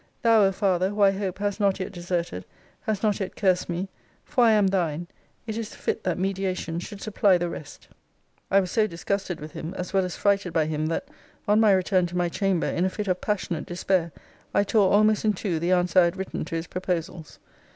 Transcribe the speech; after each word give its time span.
Thou, 0.23 0.41
O 0.45 0.51
Father, 0.51 0.89
who, 0.89 1.01
I 1.03 1.11
hope, 1.11 1.37
hast 1.37 1.59
not 1.59 1.79
yet 1.79 1.91
deserted, 1.91 2.43
hast 2.87 3.03
not 3.03 3.19
yet 3.19 3.35
cursed 3.35 3.69
me! 3.69 3.87
For 4.25 4.43
I 4.43 4.49
am 4.53 4.65
thine! 4.65 5.05
It 5.45 5.59
is 5.59 5.75
fit 5.75 6.03
that 6.05 6.17
mediation 6.17 6.79
should 6.79 7.01
supply 7.03 7.37
the 7.37 7.49
rest. 7.51 7.87
I 8.49 8.61
was 8.61 8.71
so 8.71 8.87
disgusted 8.87 9.39
with 9.39 9.51
him, 9.51 9.75
as 9.75 9.93
well 9.93 10.03
as 10.03 10.15
frighted 10.15 10.53
by 10.53 10.65
him, 10.65 10.87
that 10.87 11.07
on 11.47 11.59
my 11.59 11.71
return 11.71 12.07
to 12.07 12.17
my 12.17 12.29
chamber, 12.29 12.65
in 12.65 12.83
a 12.83 12.89
fit 12.89 13.07
of 13.07 13.21
passionate 13.21 13.67
despair, 13.67 14.11
I 14.55 14.63
tore 14.63 14.91
almost 14.91 15.23
in 15.23 15.33
two 15.33 15.59
the 15.59 15.71
answer 15.71 15.99
I 15.99 16.05
had 16.05 16.17
written 16.17 16.45
to 16.45 16.55
his 16.55 16.65
proposals. 16.65 17.37